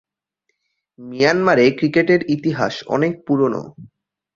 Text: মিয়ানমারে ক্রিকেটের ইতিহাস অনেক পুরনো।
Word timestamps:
মিয়ানমারে 0.99 1.65
ক্রিকেটের 1.77 2.21
ইতিহাস 2.35 2.73
অনেক 2.87 3.13
পুরনো। 3.25 3.61